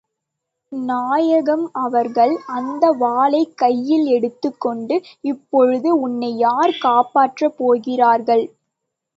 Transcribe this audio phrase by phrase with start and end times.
[0.71, 4.97] நாயகம் அவர்கள் அந்த வாளைக் கையில் எடுத்து கொண்டு,
[5.25, 8.45] இப்பொழுது உன்னை யார் காப்பாற்றப் போகிறார்கள்?